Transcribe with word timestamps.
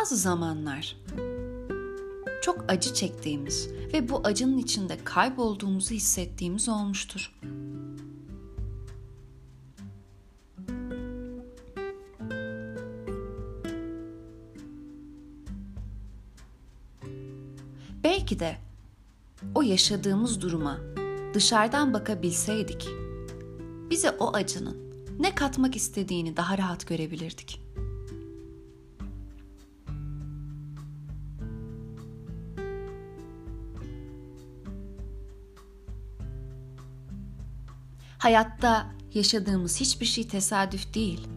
Bazı 0.00 0.16
zamanlar 0.16 0.96
çok 2.42 2.64
acı 2.68 2.94
çektiğimiz 2.94 3.68
ve 3.92 4.08
bu 4.08 4.20
acının 4.24 4.58
içinde 4.58 4.98
kaybolduğumuzu 5.04 5.94
hissettiğimiz 5.94 6.68
olmuştur. 6.68 7.34
Belki 18.04 18.40
de 18.40 18.56
o 19.54 19.62
yaşadığımız 19.62 20.40
duruma 20.40 20.78
dışarıdan 21.34 21.94
bakabilseydik, 21.94 22.88
bize 23.90 24.10
o 24.10 24.34
acının 24.34 24.76
ne 25.18 25.34
katmak 25.34 25.76
istediğini 25.76 26.36
daha 26.36 26.58
rahat 26.58 26.86
görebilirdik. 26.86 27.68
Hayatta 38.18 38.86
yaşadığımız 39.14 39.80
hiçbir 39.80 40.06
şey 40.06 40.28
tesadüf 40.28 40.94
değil. 40.94 41.28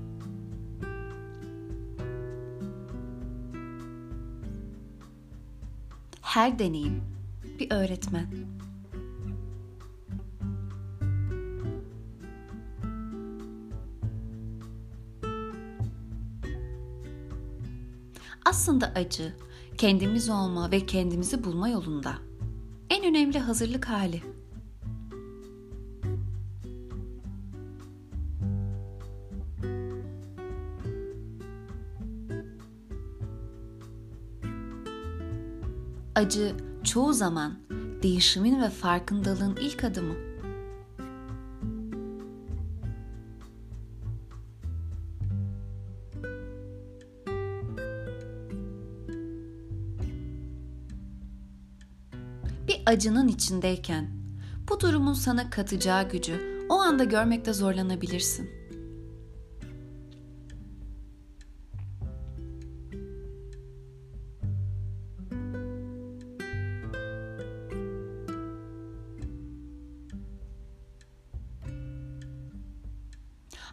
Her 6.22 6.59
deneyim 6.59 7.03
bir 7.59 7.72
öğretmen. 7.72 8.27
Aslında 18.45 18.92
acı, 18.95 19.33
kendimiz 19.77 20.30
olma 20.30 20.72
ve 20.72 20.86
kendimizi 20.86 21.44
bulma 21.44 21.70
yolunda 21.70 22.14
en 22.89 23.05
önemli 23.05 23.39
hazırlık 23.39 23.89
hali. 23.89 24.41
Acı 36.16 36.56
çoğu 36.84 37.14
zaman 37.14 37.59
değişimin 38.04 38.62
ve 38.62 38.70
farkındalığın 38.70 39.56
ilk 39.62 39.84
adımı. 39.84 40.14
Bir 52.67 52.82
acının 52.86 53.28
içindeyken 53.28 54.09
bu 54.70 54.80
durumun 54.80 55.14
sana 55.14 55.50
katacağı 55.50 56.09
gücü 56.09 56.66
o 56.70 56.73
anda 56.73 57.04
görmekte 57.04 57.54
zorlanabilirsin. 57.54 58.61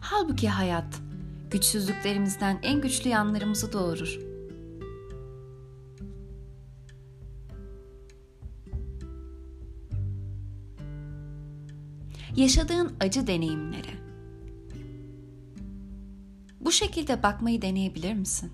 Halbuki 0.01 0.49
hayat 0.49 1.01
güçsüzlüklerimizden 1.51 2.59
en 2.63 2.81
güçlü 2.81 3.09
yanlarımızı 3.09 3.73
doğurur. 3.73 4.19
Yaşadığın 12.35 12.93
acı 12.99 13.27
deneyimlere 13.27 14.09
bu 16.61 16.71
şekilde 16.71 17.23
bakmayı 17.23 17.61
deneyebilir 17.61 18.13
misin? 18.13 18.51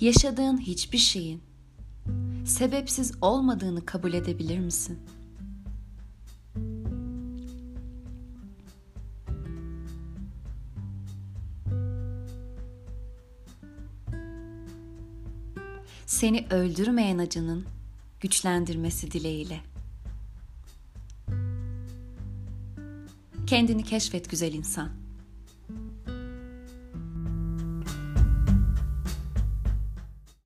Yaşadığın 0.00 0.58
hiçbir 0.58 0.98
şeyin 0.98 1.42
sebepsiz 2.46 3.12
olmadığını 3.20 3.86
kabul 3.86 4.12
edebilir 4.12 4.58
misin? 4.58 4.98
Seni 16.06 16.46
öldürmeyen 16.50 17.18
acının 17.18 17.66
güçlendirmesi 18.20 19.10
dileğiyle. 19.10 19.60
Kendini 23.46 23.84
keşfet 23.84 24.30
güzel 24.30 24.52
insan. 24.52 25.05